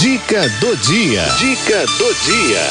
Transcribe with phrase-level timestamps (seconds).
[0.00, 1.22] Dica do dia.
[1.38, 2.70] Dica do dia.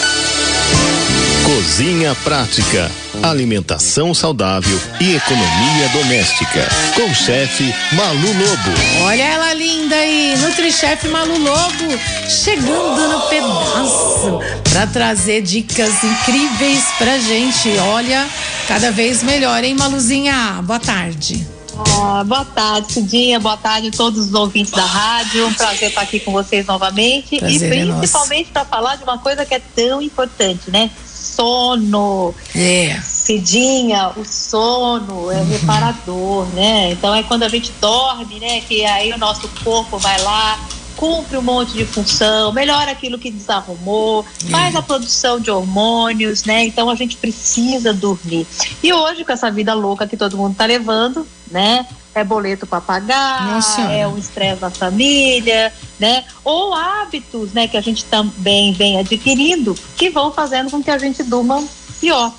[1.45, 2.89] Cozinha prática,
[3.21, 6.67] alimentação saudável e economia doméstica.
[6.95, 9.03] Com o chefe Malu Lobo.
[9.03, 14.39] Olha ela linda aí, Nutrichef Malu Lobo, chegando no pedaço
[14.71, 17.77] para trazer dicas incríveis pra gente.
[17.77, 18.27] Olha,
[18.67, 20.59] cada vez melhor, hein, Maluzinha?
[20.63, 21.58] Boa tarde.
[21.87, 23.39] Ah, boa tarde, Cidinha.
[23.39, 25.47] Boa tarde a todos os ouvintes da rádio.
[25.47, 27.37] Um prazer estar aqui com vocês novamente.
[27.37, 30.89] Prazer é e principalmente para falar de uma coisa que é tão importante, né?
[31.05, 32.33] Sono.
[32.55, 32.99] É.
[33.01, 36.91] Cidinha, o sono é reparador, né?
[36.91, 38.61] Então é quando a gente dorme, né?
[38.61, 40.59] Que aí o nosso corpo vai lá,
[40.99, 46.65] cumpre um monte de função, melhora aquilo que desarrumou, faz a produção de hormônios, né?
[46.65, 48.45] Então a gente precisa dormir.
[48.83, 51.85] E hoje, com essa vida louca que todo mundo tá levando, né?
[52.13, 53.81] É boleto para pagar, Nossa.
[53.81, 56.25] é um estresse da família, né?
[56.43, 60.97] Ou hábitos, né, que a gente também vem adquirindo, que vão fazendo com que a
[60.97, 61.63] gente durma
[61.99, 62.33] pior.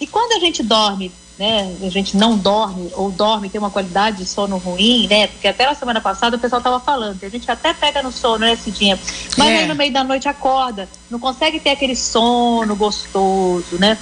[0.00, 4.18] E quando a gente dorme, né, a gente não dorme ou dorme tem uma qualidade
[4.18, 5.28] de sono ruim, né?
[5.28, 8.38] Porque até na semana passada o pessoal tava falando, a gente até pega no sono,
[8.38, 8.98] né, Cidinha?
[9.36, 9.58] Mas É.
[9.58, 13.96] aí no meio da noite acorda, não consegue ter aquele sono gostoso, né?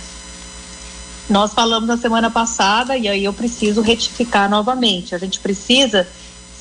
[1.28, 5.14] Nós falamos na semana passada e aí eu preciso retificar novamente.
[5.14, 6.06] A gente precisa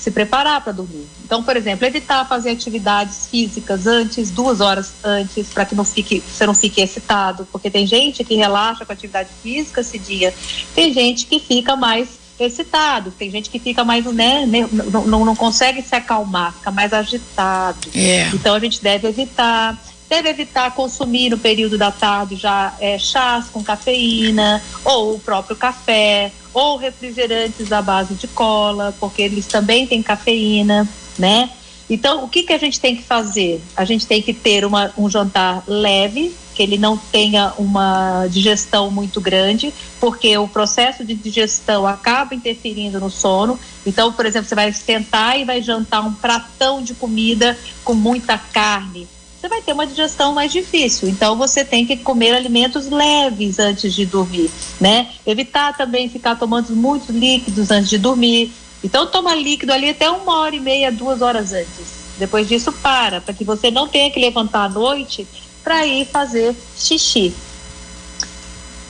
[0.05, 1.07] se preparar para dormir.
[1.23, 6.21] Então, por exemplo, evitar fazer atividades físicas antes, duas horas antes, para que não fique,
[6.21, 10.31] você não fique excitado, porque tem gente que relaxa com atividade física esse dia,
[10.75, 12.07] tem gente que fica mais
[12.39, 16.93] excitado, tem gente que fica mais, né, não, não, não consegue se acalmar, fica mais
[16.93, 17.77] agitado.
[17.95, 18.27] É.
[18.33, 19.81] Então a gente deve evitar.
[20.15, 25.57] Deve evitar consumir no período da tarde já é, chás com cafeína, ou o próprio
[25.57, 30.87] café, ou refrigerantes à base de cola, porque eles também têm cafeína,
[31.19, 31.49] né?
[31.89, 33.61] Então, o que, que a gente tem que fazer?
[33.75, 38.89] A gente tem que ter uma, um jantar leve, que ele não tenha uma digestão
[38.89, 43.59] muito grande, porque o processo de digestão acaba interferindo no sono.
[43.85, 48.37] Então, por exemplo, você vai sentar e vai jantar um pratão de comida com muita
[48.37, 49.09] carne.
[49.45, 51.07] Você vai ter uma digestão mais difícil.
[51.07, 54.49] Então, você tem que comer alimentos leves antes de dormir,
[54.81, 55.11] né?
[55.23, 58.51] Evitar também ficar tomando muitos líquidos antes de dormir.
[58.83, 61.85] Então, toma líquido ali até uma hora e meia, duas horas antes.
[62.17, 65.27] Depois disso, para, para que você não tenha que levantar à noite
[65.63, 67.31] para ir fazer xixi.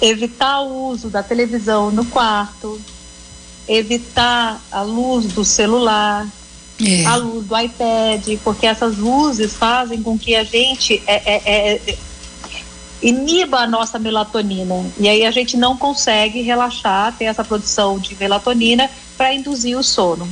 [0.01, 2.79] Evitar o uso da televisão no quarto,
[3.67, 6.25] evitar a luz do celular,
[6.83, 7.05] É.
[7.05, 11.97] a luz do iPad, porque essas luzes fazem com que a gente é, é, é,
[13.01, 14.85] iniba a nossa melatonina.
[14.99, 19.83] E aí a gente não consegue relaxar, ter essa produção de melatonina para induzir o
[19.83, 20.27] sono.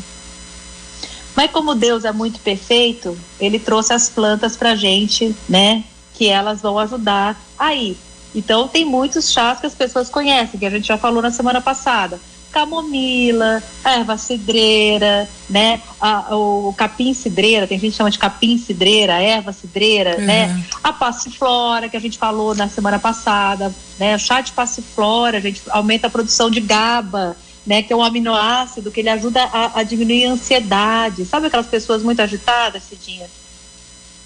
[1.35, 5.83] Mas como Deus é muito perfeito, ele trouxe as plantas pra gente, né?
[6.13, 7.97] Que elas vão ajudar aí.
[8.35, 11.61] Então tem muitos chás que as pessoas conhecem, que a gente já falou na semana
[11.61, 12.19] passada.
[12.53, 15.81] Camomila, erva cidreira, né?
[15.99, 20.63] A- o capim cidreira, tem gente que chama de capim cidreira, erva cidreira, né?
[20.83, 24.15] A passiflora, que a gente falou na semana passada, né?
[24.15, 27.81] O chá de passiflora, a gente aumenta a produção de GABA, né?
[27.81, 31.25] Que é um aminoácido que ele ajuda a, a diminuir a ansiedade.
[31.25, 33.27] Sabe aquelas pessoas muito agitadas, Cidinha?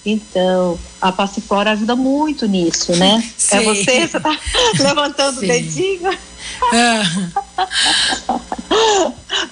[0.05, 3.21] Então, a passiflora ajuda muito nisso, né?
[3.37, 3.59] Sei.
[3.59, 4.37] É você, você tá
[4.79, 5.49] levantando Sei.
[5.49, 6.17] o dedinho.
[6.73, 7.01] Ah,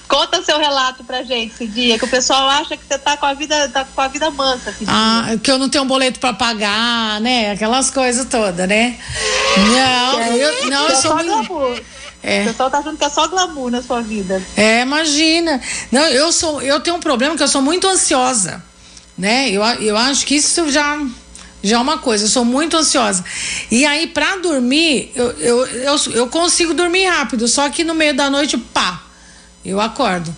[0.08, 3.34] Conta seu relato pra gente, Cidinha, que o pessoal acha que você tá com a
[3.34, 4.90] vida, tá com a vida mansa, Cidinha.
[4.90, 7.50] ah, que eu não tenho um boleto para pagar, né?
[7.52, 8.96] Aquelas coisas todas, né?
[9.56, 11.82] Não, eu, não, eu é sou muito.
[12.22, 12.42] É.
[12.42, 14.42] O pessoal tá achando que é só glamour na sua vida.
[14.56, 15.60] É, imagina.
[15.92, 18.64] Não, eu sou, eu tenho um problema que eu sou muito ansiosa,
[19.16, 19.50] né?
[19.50, 20.98] Eu, eu acho que isso já
[21.62, 22.24] já é uma coisa.
[22.24, 23.24] Eu sou muito ansiosa.
[23.70, 28.14] E aí para dormir, eu, eu, eu, eu consigo dormir rápido, só que no meio
[28.14, 29.02] da noite, pá,
[29.64, 30.34] eu acordo.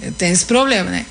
[0.00, 1.06] Eu tenho esse problema, né?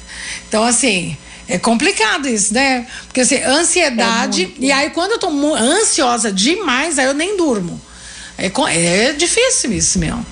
[0.48, 1.18] Então assim,
[1.48, 2.86] é complicado isso, né?
[3.08, 7.80] Porque assim, ansiedade e aí quando eu tô ansiosa demais, aí eu nem durmo.
[8.38, 8.52] É,
[9.08, 10.26] é difícil isso mesmo,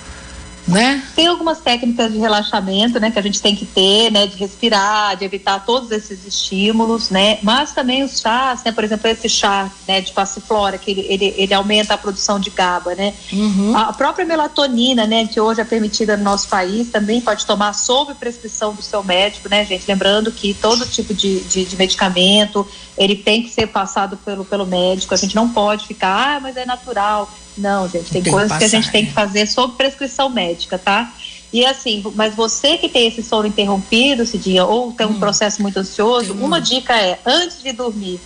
[0.67, 1.03] né?
[1.15, 5.15] Tem algumas técnicas de relaxamento, né, que a gente tem que ter, né, de respirar,
[5.17, 9.69] de evitar todos esses estímulos, né, mas também os chás, né, por exemplo, esse chá,
[9.87, 13.75] né, de passiflora, que ele, ele, ele aumenta a produção de GABA, né, Uhum.
[13.75, 18.13] a própria melatonina, né, que hoje é permitida no nosso país, também pode tomar sob
[18.15, 22.65] prescrição do seu médico, né, gente, lembrando que todo tipo de, de, de medicamento,
[22.97, 26.55] ele tem que ser passado pelo, pelo médico, a gente não pode ficar, ah, mas
[26.55, 29.45] é natural, não, gente, tem, Tem que coisas que a passar, gente tem que fazer
[29.47, 31.13] sob prescrição médica, tá?
[31.51, 35.61] E assim, mas você que tem esse sono interrompido, Cidinha, ou tem um hum, processo
[35.61, 38.19] muito ansioso, uma dica é, antes de dormir,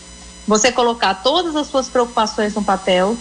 [0.47, 3.17] você colocar todas as suas preocupações no papel.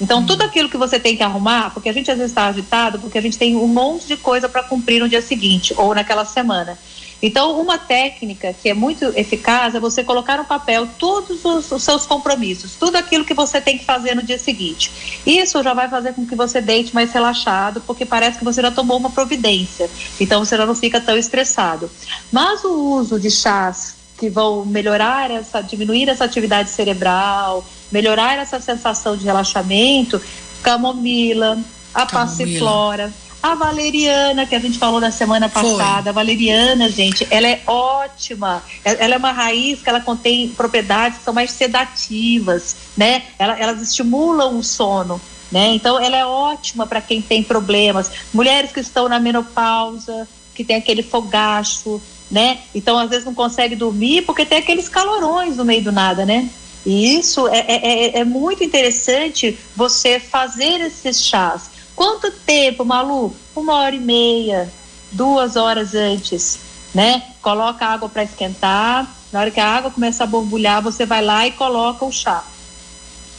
[0.00, 0.26] Então, hum.
[0.26, 3.18] tudo aquilo que você tem que arrumar, porque a gente às vezes está agitado, porque
[3.18, 6.78] a gente tem um monte de coisa para cumprir no dia seguinte ou naquela semana.
[7.20, 11.82] Então, uma técnica que é muito eficaz é você colocar no papel todos os, os,
[11.82, 15.20] seus compromissos, tudo aquilo que você tem que fazer no dia seguinte.
[15.26, 18.70] Isso já vai fazer com que você deite mais relaxado, porque parece que você já
[18.70, 19.90] tomou uma providência.
[20.20, 21.90] Então, você já não fica tão estressado.
[22.30, 28.60] Mas o uso de chás que vão melhorar essa, diminuir essa atividade cerebral, melhorar essa
[28.60, 30.20] sensação de relaxamento,
[30.62, 31.58] camomila,
[31.94, 32.06] a camomila.
[32.06, 33.12] passiflora
[33.42, 36.10] a valeriana, que a gente falou na semana passada, Foi.
[36.10, 38.62] a valeriana, gente, ela é ótima.
[38.84, 43.22] Ela é uma raiz que ela contém propriedades que são mais sedativas, né?
[43.38, 45.20] Ela, elas estimulam o sono.
[45.50, 45.68] Né?
[45.68, 48.10] Então, ela é ótima para quem tem problemas.
[48.34, 52.58] Mulheres que estão na menopausa, que tem aquele fogacho, né?
[52.74, 56.50] Então, às vezes não consegue dormir porque tem aqueles calorões no meio do nada, né?
[56.84, 61.77] E isso é, é, é, é muito interessante você fazer esses chás.
[61.98, 63.34] Quanto tempo, Malu?
[63.56, 64.72] Uma hora e meia,
[65.10, 66.60] duas horas antes,
[66.94, 67.24] né?
[67.42, 69.12] Coloca a água para esquentar.
[69.32, 72.44] Na hora que a água começa a borbulhar, você vai lá e coloca o chá.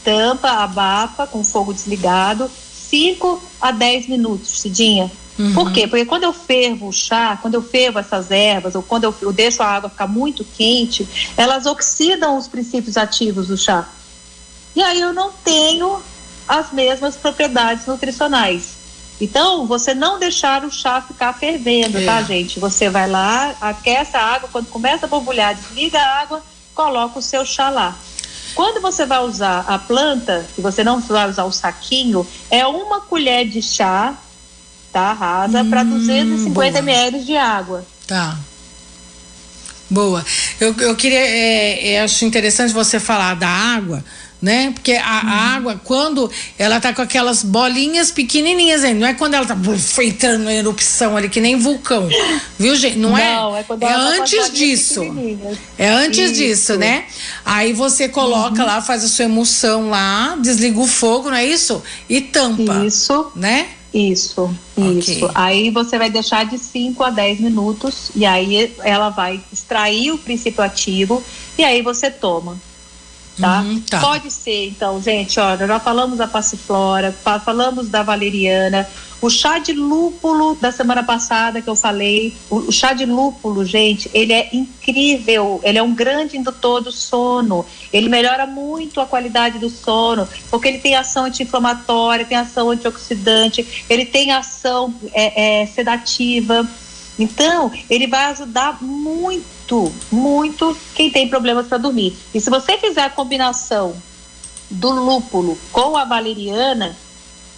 [0.04, 2.50] Tampa, abafa com fogo desligado,
[2.90, 5.10] 5 a 10 minutos, Cidinha.
[5.38, 5.54] Uhum.
[5.54, 5.88] Por quê?
[5.88, 9.32] Porque quando eu fervo o chá, quando eu fervo essas ervas, ou quando eu, eu
[9.32, 13.88] deixo a água ficar muito quente, elas oxidam os princípios ativos do chá.
[14.76, 15.98] E aí eu não tenho
[16.50, 18.80] as mesmas propriedades nutricionais.
[19.20, 22.06] Então, você não deixar o chá ficar fervendo, tá, é.
[22.06, 22.58] tá, gente?
[22.58, 26.42] Você vai lá, aquece a água, quando começa a borbulhar, desliga a água,
[26.74, 27.96] coloca o seu chá lá.
[28.54, 33.00] Quando você vai usar a planta, que você não vai usar o saquinho, é uma
[33.02, 34.14] colher de chá,
[34.92, 37.86] tá, rasa, hum, para 250 ml de água.
[38.08, 38.36] Tá.
[39.88, 40.24] Boa.
[40.58, 44.04] Eu, eu queria, é, é, acho interessante você falar da água,
[44.40, 44.70] né?
[44.72, 45.56] Porque a, uhum.
[45.56, 49.56] água, quando ela tá com aquelas bolinhas pequenininhas ainda, não é quando ela tá
[50.02, 52.08] entrando na erupção ali, que nem vulcão,
[52.58, 52.98] viu, gente?
[52.98, 53.34] Não, é?
[53.34, 53.60] não é?
[53.60, 55.02] é, é antes disso.
[55.78, 56.34] É antes Isso.
[56.34, 57.04] disso, né?
[57.44, 58.66] Aí você coloca uhum.
[58.66, 61.82] lá, faz a sua emulsão lá, desliga o fogo, não é isso?
[62.08, 62.84] E tampa.
[62.84, 63.30] Isso.
[63.34, 63.68] Né?
[63.92, 65.24] Isso, isso.
[65.24, 65.30] Okay.
[65.34, 70.18] Aí você vai deixar de 5 a 10 minutos e aí ela vai extrair o
[70.18, 71.22] princípio ativo
[71.58, 72.56] e aí você toma
[73.40, 73.60] tá?
[73.60, 74.00] Uhum, tá?
[74.00, 77.14] Pode ser, então, gente, olha, já falamos da passiflora,
[77.44, 78.88] falamos da valeriana,
[79.22, 84.10] o chá de lúpulo da semana passada que eu falei, o, chá de lúpulo, gente,
[84.14, 89.58] ele é incrível, ele é um grande indutor do sono, ele melhora muito a qualidade
[89.58, 95.66] do sono, porque ele tem ação anti-inflamatória, tem ação antioxidante, ele tem ação é, é,
[95.66, 96.66] sedativa.
[97.18, 99.44] Então, ele vai ajudar muito,
[100.10, 102.16] muito quem tem problemas para dormir.
[102.34, 103.94] E se você fizer a combinação
[104.70, 106.96] do lúpulo com a valeriana,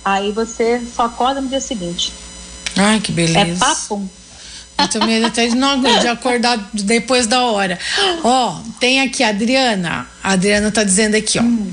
[0.04, 2.12] aí você só acorda no dia seguinte.
[2.76, 3.38] Ai, que beleza.
[3.38, 4.08] É papo.
[4.78, 7.78] Eu também até de, não, de acordar depois da hora.
[8.24, 10.06] Ó, tem aqui a Adriana.
[10.22, 11.42] A Adriana tá dizendo aqui, ó.
[11.42, 11.72] Hum.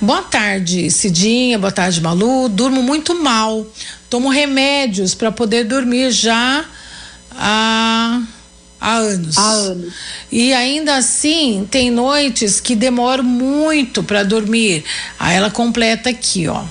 [0.00, 1.58] Boa tarde, Cidinha.
[1.58, 2.48] Boa tarde, Malu.
[2.48, 3.66] Durmo muito mal.
[4.10, 6.64] Tomo remédios para poder dormir já
[7.30, 8.20] há,
[8.82, 9.38] há anos.
[9.38, 9.94] Há anos.
[10.30, 14.84] E ainda assim, tem noites que demoram muito para dormir.
[15.18, 16.64] Aí ela completa aqui, ó.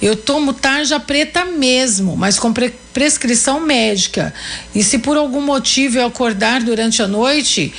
[0.00, 4.32] Eu tomo tarja preta mesmo, mas com pre prescrição médica.
[4.74, 7.72] E se por algum motivo eu acordar durante a noite,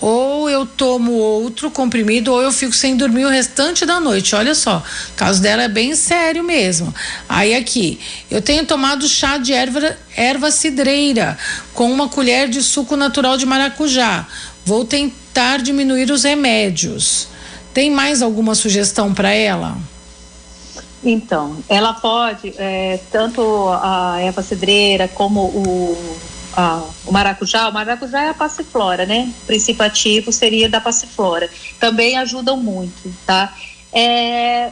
[0.00, 4.34] ou eu tomo outro comprimido ou eu fico sem dormir o restante da noite.
[4.34, 6.94] Olha só, o caso dela é bem sério mesmo.
[7.28, 11.36] Aí aqui, eu tenho tomado chá de erva, erva cidreira
[11.74, 14.26] com uma colher de suco natural de maracujá.
[14.64, 17.28] Vou tentar diminuir os remédios.
[17.74, 19.76] Tem mais alguma sugestão para ela?
[21.02, 23.40] Então, ela pode, é, tanto
[23.82, 26.16] a erva cidreira como o
[27.06, 29.32] o maracujá, o maracujá é a passiflora, né?
[29.42, 31.48] O princípio ativo seria da passiflora.
[31.78, 33.54] Também ajudam muito, tá?
[33.92, 34.70] É,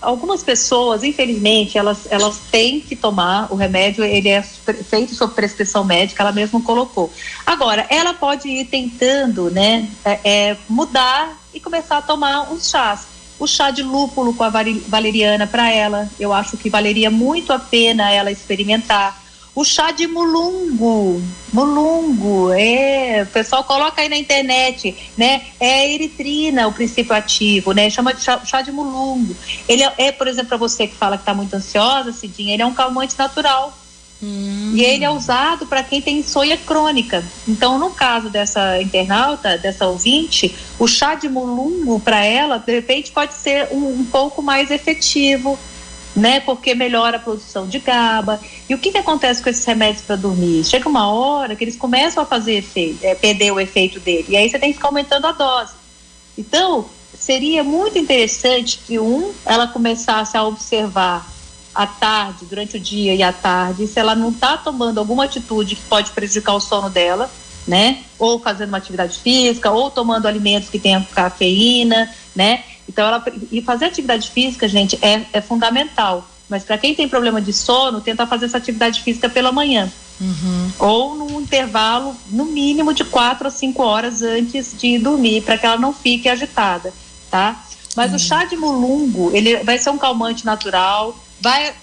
[0.00, 5.84] algumas pessoas, infelizmente, elas, elas têm que tomar o remédio, ele é feito sob prescrição
[5.84, 7.12] médica, ela mesma colocou.
[7.44, 13.06] Agora, ela pode ir tentando, né, é, é, mudar e começar a tomar uns chás.
[13.38, 14.50] O chá de lúpulo com a
[14.88, 19.25] valeriana para ela, eu acho que valeria muito a pena ela experimentar
[19.56, 25.46] o chá de mulungo, mulungo, é, o pessoal coloca aí na internet, né?
[25.58, 27.88] É eritrina o princípio ativo, né?
[27.88, 29.34] Chama de chá, chá de mulungo.
[29.66, 32.62] Ele é, é por exemplo, para você que fala que está muito ansiosa, Cidinha, ele
[32.62, 33.74] é um calmante natural.
[34.22, 34.72] Hum.
[34.74, 37.24] E ele é usado para quem tem insônia crônica.
[37.48, 43.10] Então, no caso dessa internauta, dessa ouvinte, o chá de mulungo para ela, de repente,
[43.10, 45.58] pode ser um, um, pouco mais efetivo,
[46.16, 46.40] né?
[46.40, 48.40] Porque melhora a produção de GABA.
[48.68, 50.64] E o que, que acontece com esses remédios para dormir?
[50.64, 54.26] Chega uma hora que eles começam a fazer efeito, é, perder o efeito dele.
[54.30, 55.74] E aí você tem que ficar aumentando a dose.
[56.38, 56.86] Então,
[57.18, 61.26] seria muito interessante que um, ela começasse a observar
[61.74, 65.76] à tarde, durante o dia e à tarde, se ela não está tomando alguma atitude
[65.76, 67.30] que pode prejudicar o sono dela,
[67.68, 67.98] né?
[68.18, 72.64] Ou fazendo uma atividade física, ou tomando alimentos que tenham cafeína, né?
[72.88, 76.28] Então, ela, e fazer atividade física, gente, é, é fundamental.
[76.48, 79.90] Mas para quem tem problema de sono, tenta fazer essa atividade física pela manhã.
[80.20, 80.70] Uhum.
[80.78, 85.66] Ou num intervalo, no mínimo, de quatro a cinco horas antes de dormir, para que
[85.66, 86.92] ela não fique agitada,
[87.30, 87.64] tá?
[87.96, 88.16] Mas uhum.
[88.16, 91.74] o chá de mulungo, ele vai ser um calmante natural, vai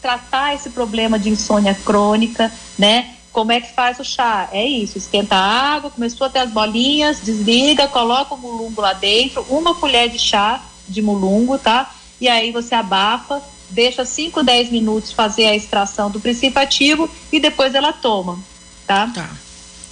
[0.00, 3.13] tratar esse problema de insônia crônica, né?
[3.34, 4.48] Como é que faz o chá?
[4.52, 8.92] É isso, esquenta a água, começou a ter as bolinhas, desliga, coloca o mulungo lá
[8.92, 11.92] dentro, uma colher de chá de mulungo, tá?
[12.20, 17.40] E aí você abafa, deixa 5, 10 minutos fazer a extração do princípio ativo e
[17.40, 18.38] depois ela toma,
[18.86, 19.10] tá?
[19.12, 19.30] Tá.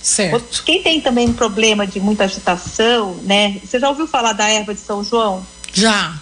[0.00, 0.62] Certo.
[0.64, 3.60] Quem tem também um problema de muita agitação, né?
[3.64, 5.44] Você já ouviu falar da erva de São João?
[5.74, 6.14] Já.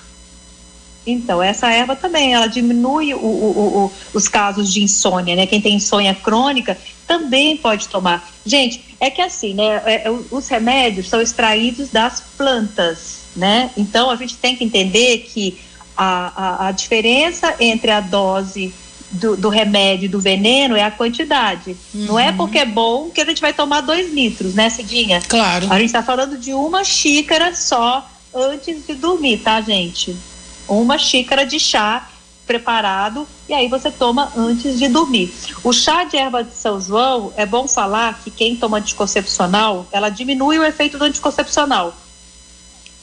[1.07, 5.47] Então, essa erva também, ela diminui o, o, o, os casos de insônia, né?
[5.47, 6.77] Quem tem insônia crônica
[7.07, 8.29] também pode tomar.
[8.45, 9.83] Gente, é que assim, né?
[9.85, 13.71] É, é os remédios são extraídos das plantas, né?
[13.77, 15.59] Então, a gente tem que entender que
[15.97, 18.73] a, a, a diferença entre a dose
[19.11, 21.77] do, do, remédio e do veneno é a quantidade.
[21.95, 22.07] Uhum.
[22.07, 25.21] Não é porque é bom que a gente vai tomar dois litros, né, Cidinha?
[25.29, 25.67] Claro.
[25.71, 30.17] A gente está falando de uma xícara só antes de dormir, tá, gente?
[30.79, 32.09] Uma xícara de chá
[32.47, 35.33] preparado e aí você toma antes de dormir.
[35.63, 40.09] O chá de erva de São João, é bom falar que quem toma anticoncepcional, ela
[40.09, 41.95] diminui o efeito do anticoncepcional.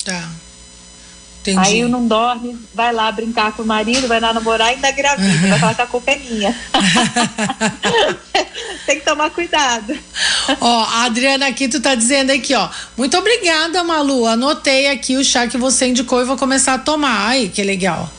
[0.03, 0.29] Tá.
[1.51, 1.67] Entendi.
[1.67, 5.47] Aí não dorme, vai lá brincar com o marido, vai lá namorar e ainda gravida,
[5.47, 6.55] vai falar que a culpa é minha.
[8.85, 9.97] Tem que tomar cuidado.
[10.59, 12.69] Ó, a Adriana aqui, tu tá dizendo aqui, ó.
[12.97, 14.25] Muito obrigada, Malu.
[14.25, 17.27] Anotei aqui o chá que você indicou e vou começar a tomar.
[17.27, 18.09] Ai, que legal.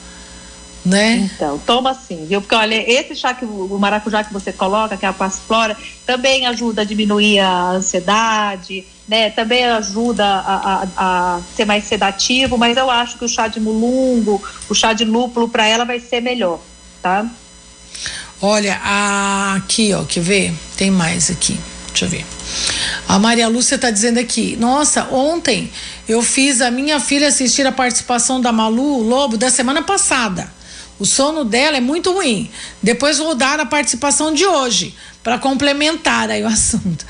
[0.85, 1.29] Né?
[1.35, 2.41] Então, toma sim, viu?
[2.41, 6.47] Porque olha, esse chá que o maracujá que você coloca, que é a passiflora, também
[6.47, 9.31] ajuda a diminuir a ansiedade, né?
[9.31, 13.59] Também ajuda a, a, a, ser mais sedativo, mas eu acho que o chá de
[13.59, 16.61] mulungo, o chá de lúpulo para ela vai ser melhor,
[17.03, 17.27] tá?
[18.41, 18.79] Olha,
[19.57, 20.55] aqui, ó, quer ver?
[20.77, 21.59] Tem mais aqui.
[21.89, 22.27] Deixa eu ver.
[23.09, 25.73] A Maria Lúcia está dizendo aqui: Nossa, ontem
[26.09, 30.58] eu fiz a minha filha assistir a participação da Malu Lobo da semana passada.
[30.99, 32.51] O sono dela é muito ruim.
[32.83, 37.07] Depois vou dar a participação de hoje para complementar aí o assunto.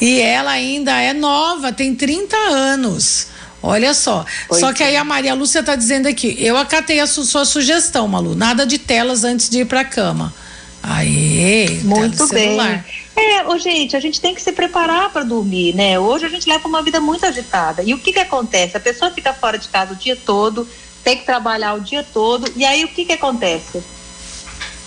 [0.00, 3.28] E ela ainda é nova, tem 30 anos.
[3.62, 4.24] Olha só.
[4.48, 4.98] Pois só que aí é.
[4.98, 8.34] a Maria Lúcia está dizendo aqui: eu acatei a su sua sugestão, Malu.
[8.34, 10.32] Nada de telas antes de ir para a cama.
[10.82, 12.58] Aí, muito bem.
[13.14, 15.98] É, ô, gente, a gente tem que se preparar para dormir, né?
[15.98, 17.82] Hoje a gente leva uma vida muito agitada.
[17.82, 18.78] E o que que acontece?
[18.78, 20.66] A pessoa fica fora de casa o dia todo,
[21.04, 22.50] tem que trabalhar o dia todo.
[22.56, 23.82] E aí o que que acontece?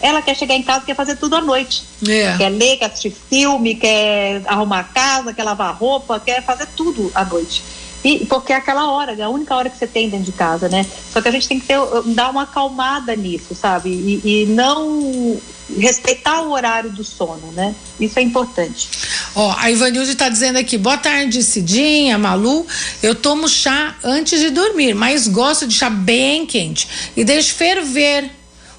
[0.02, 1.84] Ela quer chegar em casa, quer fazer tudo à noite.
[2.08, 2.36] É.
[2.38, 7.12] Quer ler, quer assistir filme, quer arrumar a casa, quer lavar roupa, quer fazer tudo
[7.16, 7.64] à noite.
[8.04, 10.68] E, porque é aquela hora, é a única hora que você tem dentro de casa,
[10.68, 10.86] né?
[11.12, 11.78] Só que a gente tem que ter,
[12.08, 13.90] dar uma acalmada nisso, sabe?
[13.90, 15.40] E, e não
[15.78, 17.74] respeitar o horário do sono, né?
[18.00, 18.90] Isso é importante.
[19.36, 22.66] Ó, a Ivanilde está dizendo aqui, boa tarde, Cidinha, Malu.
[23.02, 28.30] Eu tomo chá antes de dormir, mas gosto de chá bem quente e deixo ferver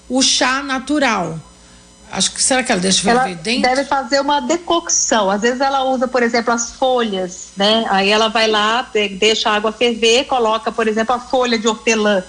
[0.09, 1.39] o chá natural.
[2.13, 3.63] Acho que será que ela deixa ferver ela dentro?
[3.63, 5.29] Deve fazer uma decocção.
[5.29, 7.85] Às vezes ela usa, por exemplo, as folhas, né?
[7.89, 8.89] Aí ela vai lá,
[9.19, 12.23] deixa a água ferver, coloca, por exemplo, a folha de hortelã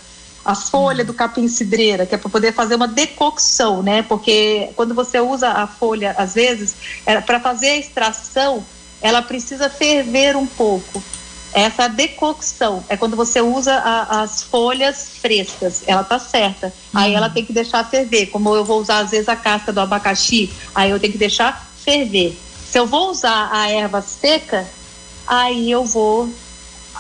[0.45, 4.03] a folha do capim cidreira, que é para poder fazer uma decocção, né?
[4.03, 8.63] Porque quando você usa a folha, às vezes, é, para fazer a extração,
[9.01, 11.03] ela precisa ferver um pouco.
[11.51, 16.67] Essa decocção é quando você usa a, as folhas frescas, ela tá certa.
[16.67, 16.99] Uhum.
[16.99, 18.27] Aí ela tem que deixar ferver.
[18.27, 21.67] Como eu vou usar às vezes a casca do abacaxi, aí eu tenho que deixar
[21.83, 22.37] ferver.
[22.69, 24.67] Se eu vou usar a erva seca,
[25.25, 26.29] aí eu vou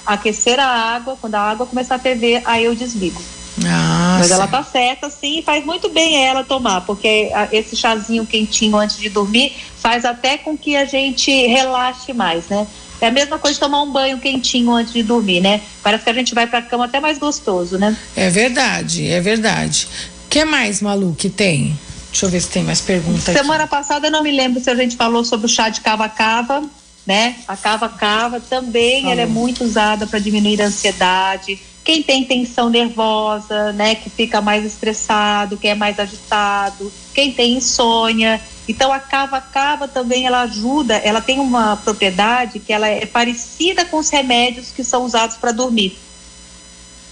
[0.05, 3.21] aquecer a água, quando a água começar a ferver, aí eu desligo.
[3.63, 4.33] Ah, Mas sim.
[4.33, 9.09] ela tá certa, sim, faz muito bem ela tomar, porque esse chazinho quentinho antes de
[9.09, 12.67] dormir faz até com que a gente relaxe mais, né?
[12.99, 15.61] É a mesma coisa de tomar um banho quentinho antes de dormir, né?
[15.83, 17.95] Parece que a gente vai pra cama até mais gostoso, né?
[18.15, 19.87] É verdade, é verdade.
[20.25, 21.77] O que mais, Malu, que tem?
[22.09, 23.35] Deixa eu ver se tem mais perguntas.
[23.35, 23.71] Semana aqui.
[23.71, 26.63] passada eu não me lembro se a gente falou sobre o chá de cava-cava,
[27.05, 27.35] né?
[27.47, 31.59] A cava-cava também ela é muito usada para diminuir a ansiedade.
[31.85, 37.53] Quem tem tensão nervosa, né, que fica mais estressado, que é mais agitado, quem tem
[37.53, 38.41] insônia.
[38.67, 43.97] Então a cava-cava também ela ajuda, ela tem uma propriedade que ela é parecida com
[43.97, 45.95] os remédios que são usados para dormir,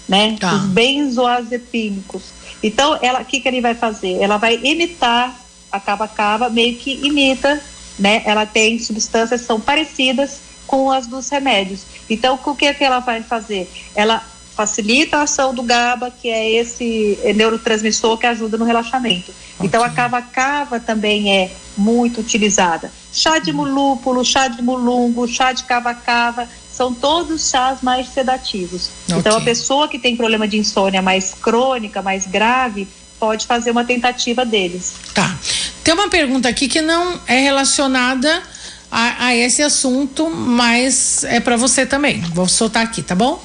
[0.08, 0.36] né?
[0.40, 0.54] Tá.
[0.54, 2.24] Os benzoazepínicos.
[2.60, 4.20] Então, ela, o que, que ele vai fazer?
[4.20, 5.38] Ela vai imitar
[5.70, 7.62] a cava-cava, meio que imita,
[7.96, 8.22] né?
[8.24, 11.82] Ela tem substâncias que são parecidas com as dos remédios.
[12.10, 13.70] Então, o que, que ela vai fazer?
[13.94, 19.32] Ela facilita a ação do GABA, que é esse neurotransmissor que ajuda no relaxamento.
[19.56, 19.66] Okay.
[19.66, 22.90] Então, a cava-cava também é muito utilizada.
[23.12, 28.90] Chá de mulúpulo, chá de mulungo, chá de cava-cava, são todos chás mais sedativos.
[29.06, 29.18] Okay.
[29.18, 32.86] Então, a pessoa que tem problema de insônia mais crônica, mais grave,
[33.18, 34.94] pode fazer uma tentativa deles.
[35.12, 35.36] Tá.
[35.82, 38.42] Tem uma pergunta aqui que não é relacionada
[38.90, 42.20] a, a esse assunto, mas é para você também.
[42.32, 43.42] Vou soltar aqui, tá bom?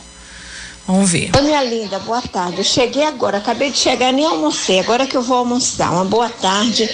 [0.90, 1.30] Vamos ver.
[1.38, 2.58] Ô, minha linda, boa tarde.
[2.58, 4.80] Eu cheguei agora, acabei de chegar, nem almocei.
[4.80, 5.92] Agora que eu vou almoçar.
[5.92, 6.90] Uma boa tarde.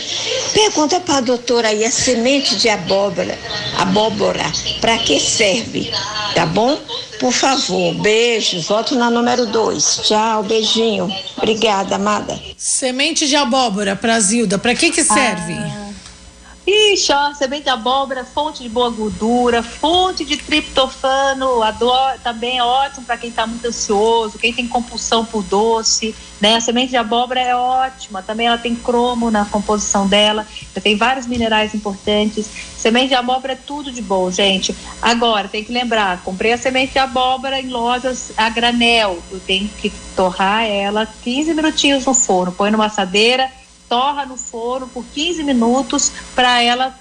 [0.53, 3.39] Pergunta para a doutora aí, a semente de abóbora,
[3.77, 4.43] abóbora,
[4.81, 5.89] para que serve?
[6.33, 6.77] Tá bom?
[7.21, 8.65] Por favor, beijos.
[8.65, 10.01] Voto na número 2.
[10.03, 11.09] Tchau, beijinho.
[11.37, 12.37] Obrigada, amada.
[12.57, 15.53] Semente de abóbora para Zilda, para que que serve?
[15.53, 15.84] Ah.
[17.11, 23.05] Ó, semente de abóbora, fonte de boa gordura, fonte de triptofano, adoro, também é ótimo
[23.05, 26.55] para quem está muito ansioso, quem tem compulsão por doce, né?
[26.55, 30.47] A semente de abóbora é ótima, também ela tem cromo na composição dela,
[30.81, 32.49] tem vários minerais importantes.
[32.77, 34.73] Semente de abóbora é tudo de bom, gente.
[35.01, 39.67] Agora, tem que lembrar, comprei a semente de abóbora em lojas a granel, eu tenho
[39.67, 43.51] que torrar ela 15 minutinhos no forno, põe numa assadeira,
[43.87, 46.97] torra no forno por 15 minutos para ela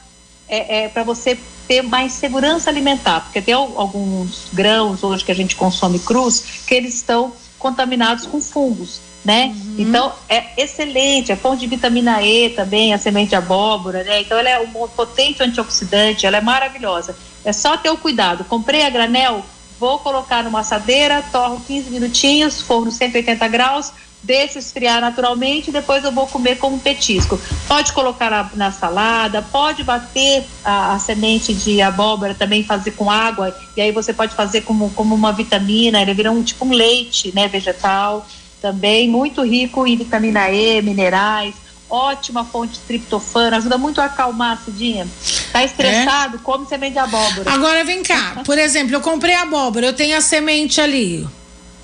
[0.49, 5.35] é, é para você ter mais segurança alimentar, porque tem alguns grãos hoje que a
[5.35, 9.47] gente consome crus que eles estão contaminados com fungos, né?
[9.47, 9.77] Uhum.
[9.79, 14.21] Então é excelente, é fonte de vitamina E também, a semente de abóbora, né?
[14.21, 17.17] Então ela é um potente antioxidante, ela é maravilhosa.
[17.43, 18.45] É só ter o cuidado.
[18.45, 19.43] Comprei a granel,
[19.81, 23.93] vou colocar numa assadeira, torro 15 minutinhos, forno 180 graus,
[24.25, 27.39] deixo esfriar naturalmente e depois eu vou comer como petisco.
[27.69, 33.11] Pode colocar na, na salada, pode bater a, a, semente de abóbora também, fazer com
[33.11, 36.73] água, e aí você pode fazer como, como uma vitamina, ele vira um tipo um
[36.73, 38.27] leite né, vegetal,
[38.61, 41.55] também muito rico em vitamina E, minerais,
[41.89, 45.07] ótima fonte de triptofano, ajuda muito a acalmar, Cidinha.
[45.53, 46.41] Tá estressado, é?
[46.43, 47.51] come semente de abóbora.
[47.51, 51.29] Agora vem cá, por exemplo, eu comprei abóbora, eu tenho a semente ali,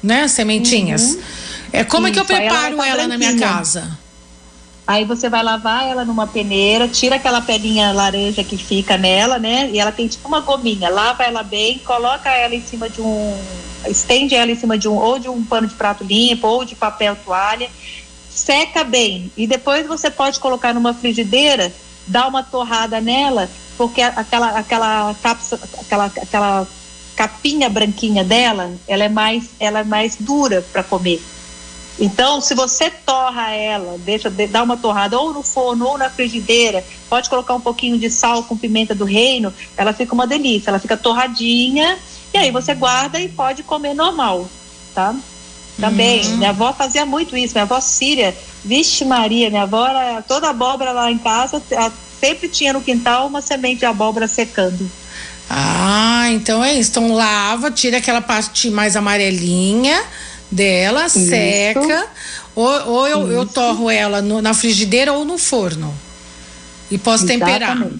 [0.02, 1.14] né, sementinhas.
[1.14, 1.22] Uhum.
[1.72, 3.98] É como Isso, é que eu preparo ela, ela na minha casa?
[4.86, 9.70] Aí você vai lavar ela numa peneira, tira aquela pelinha laranja que fica nela, né?
[9.72, 10.88] E ela tem tipo uma gominha.
[10.88, 13.38] Lava ela bem, coloca ela em cima de um.
[13.86, 16.74] Estende ela em cima de um, ou de um pano de prato limpo, ou de
[16.74, 17.70] papel toalha.
[18.28, 19.30] Seca bem.
[19.36, 21.72] E depois você pode colocar numa frigideira,
[22.06, 26.66] dar uma torrada nela, porque aquela, aquela cápsula, aquela, aquela
[27.14, 31.22] capinha branquinha dela, ela é mais, ela é mais dura para comer.
[31.98, 36.84] Então, se você torra ela, deixa dá uma torrada ou no forno ou na frigideira,
[37.08, 40.78] pode colocar um pouquinho de sal com pimenta do reino, ela fica uma delícia, ela
[40.78, 41.98] fica torradinha
[42.32, 44.48] e aí você guarda e pode comer normal,
[44.94, 45.14] tá?
[45.78, 46.36] Também, uhum.
[46.38, 50.92] minha avó fazia muito isso, minha avó Síria, vixe Maria, minha avó era toda abóbora
[50.92, 51.62] lá em casa,
[52.20, 54.90] sempre tinha no quintal uma semente de abóbora secando.
[55.48, 56.90] Ah, então é isso.
[56.90, 60.00] Então lava, tira aquela parte mais amarelinha,
[60.50, 61.20] dela, Isso.
[61.20, 62.06] seca,
[62.54, 65.94] ou, ou eu, eu, torro ela no, na frigideira ou no forno.
[66.90, 67.52] E posso Exatamente.
[67.52, 67.90] temperar.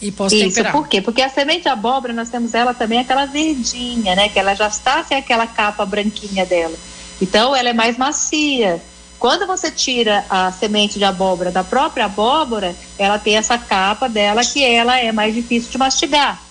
[0.00, 0.72] E posso Isso, temperar.
[0.72, 1.00] por quê?
[1.00, 4.28] Porque a semente de abóbora, nós temos ela também aquela verdinha, né?
[4.28, 6.74] Que ela já está sem aquela capa branquinha dela.
[7.20, 8.80] Então, ela é mais macia.
[9.18, 14.44] Quando você tira a semente de abóbora da própria abóbora, ela tem essa capa dela
[14.44, 16.42] que ela é mais difícil de mastigar.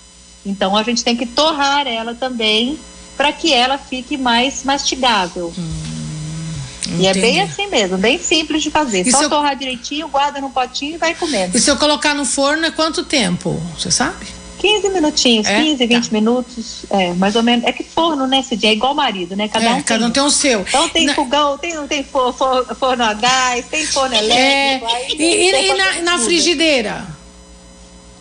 [0.44, 2.80] Então, a gente tem que torrar ela também
[3.16, 5.54] para que ela fique mais mastigável.
[5.58, 9.08] Hum, e é bem assim mesmo, bem simples de fazer.
[9.08, 9.30] E Só eu...
[9.30, 11.58] torrar direitinho, guarda no potinho e vai comendo.
[11.58, 13.62] E se eu colocar no forno é quanto tempo?
[13.78, 14.28] Você sabe?
[14.58, 15.62] 15 minutinhos, é?
[15.62, 16.10] 15, 20 tá.
[16.12, 17.66] minutos, é, mais ou menos.
[17.66, 18.72] É que forno, né, Cidinha?
[18.72, 19.48] É igual marido, né?
[19.48, 20.62] Cada, é, um, cada tem, um tem o seu.
[20.62, 21.14] Então tem na...
[21.14, 22.34] fogão, tem, tem forno,
[22.76, 24.92] forno a gás, tem forno é, elétrico.
[24.92, 27.06] É, aí, e, e, e na, na frigideira?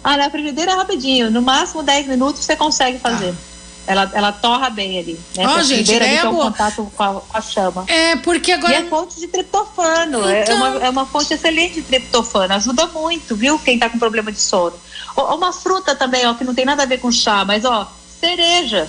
[0.03, 1.31] Ah, na frigideira é rapidinho.
[1.31, 3.33] No máximo 10 minutos você consegue fazer.
[3.33, 3.54] Tá.
[3.87, 5.47] Ela, ela torra bem ali, né?
[5.47, 6.33] Ó, gente, ideia é boa.
[6.33, 7.85] o contato com a, com a, chama.
[7.87, 8.73] É, porque agora...
[8.73, 10.55] E é fonte de triptofano, então...
[10.55, 14.33] é, uma, é uma fonte excelente de triptofano, ajuda muito, viu, quem tá com problema
[14.33, 14.75] de sono.
[15.17, 18.89] Uma fruta também, ó, que não tem nada a ver com chá, mas, ó, cereja.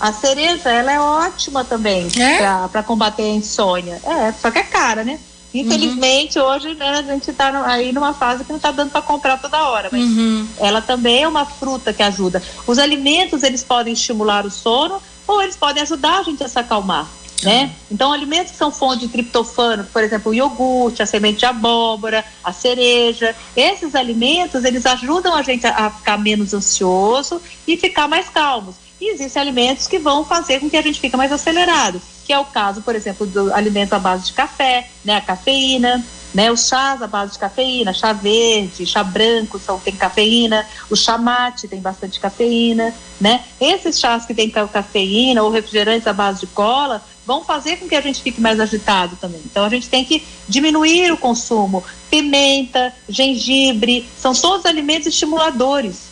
[0.00, 2.38] A cereja, ela é ótima também é?
[2.68, 4.00] para combater a insônia.
[4.04, 5.18] É, só que é cara, né?
[5.52, 6.44] Infelizmente, uhum.
[6.44, 9.68] hoje né, a gente está aí numa fase que não está dando para comprar toda
[9.68, 10.46] hora, mas uhum.
[10.58, 12.42] ela também é uma fruta que ajuda.
[12.66, 16.58] Os alimentos, eles podem estimular o sono ou eles podem ajudar a gente a se
[16.58, 17.08] acalmar.
[17.42, 17.64] Né?
[17.64, 17.70] Uhum.
[17.92, 22.24] Então, alimentos que são fonte de triptofano, por exemplo, o iogurte, a semente de abóbora,
[22.42, 28.08] a cereja, esses alimentos, eles ajudam a gente a, a ficar menos ansioso e ficar
[28.08, 28.74] mais calmos.
[29.00, 32.38] E existem alimentos que vão fazer com que a gente fique mais acelerado, que é
[32.38, 36.68] o caso, por exemplo, do alimento à base de café, né, a cafeína, né, os
[36.68, 41.66] chás à base de cafeína, chá verde, chá branco são, tem cafeína, o chá mate
[41.66, 43.42] tem bastante cafeína, né?
[43.58, 47.94] Esses chás que tem cafeína ou refrigerantes à base de cola vão fazer com que
[47.94, 49.40] a gente fique mais agitado também.
[49.46, 51.82] Então a gente tem que diminuir o consumo.
[52.10, 56.07] Pimenta, gengibre, são todos alimentos estimuladores.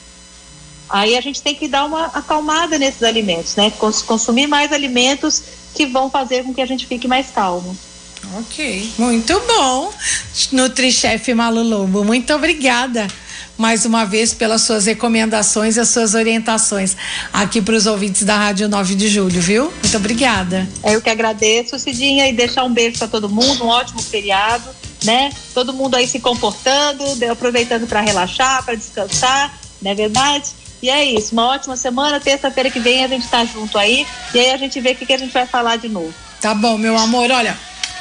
[0.89, 3.73] Aí a gente tem que dar uma acalmada nesses alimentos, né?
[4.07, 5.43] Consumir mais alimentos
[5.75, 7.77] que vão fazer com que a gente fique mais calmo.
[8.39, 9.93] Ok, muito bom.
[10.53, 13.07] Nutrichef Malu Lobo, muito obrigada
[13.57, 16.97] mais uma vez pelas suas recomendações e as suas orientações
[17.33, 19.73] aqui para os ouvintes da Rádio 9 de Julho, viu?
[19.83, 20.69] Muito obrigada.
[20.83, 24.69] É eu que agradeço, Cidinha, e deixar um beijo para todo mundo, um ótimo feriado,
[25.05, 25.31] né?
[25.55, 30.51] Todo mundo aí se comportando, aproveitando para relaxar, para descansar, não é verdade?
[30.83, 32.21] E é isso, uma ótima semana.
[32.21, 34.07] Terça-feira que vem a gente tá junto aí.
[34.35, 36.13] E aí a gente vê o que, que a gente vai falar de novo.
[36.41, 37.31] Tá bom, meu amor.
[37.31, 37.57] Olha,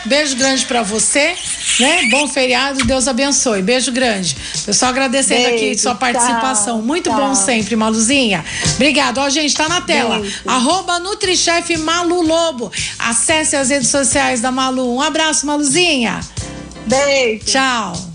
[0.05, 1.35] beijo grande para você,
[1.79, 2.07] né?
[2.11, 3.61] Bom feriado, Deus abençoe.
[3.61, 4.35] Beijo grande.
[4.65, 6.77] Pessoal agradecendo beijo, aqui sua participação.
[6.77, 7.19] Tchau, Muito tchau.
[7.19, 8.43] bom sempre, Maluzinha.
[8.75, 9.19] Obrigado.
[9.19, 10.19] Ó, gente, tá na tela.
[10.19, 10.41] Beijo.
[10.45, 12.71] Arroba Nutrichef Malu Lobo.
[12.99, 14.95] Acesse as redes sociais da Malu.
[14.95, 16.19] Um abraço, Maluzinha.
[16.85, 17.45] Beijo.
[17.45, 18.13] Tchau.